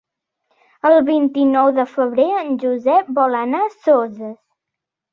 El 0.89 0.97
vint-i-nou 1.09 1.69
de 1.77 1.87
febrer 1.93 2.27
en 2.39 2.51
Josep 2.65 3.15
vol 3.23 3.41
anar 3.45 3.65
a 3.69 3.73
Soses. 3.81 4.39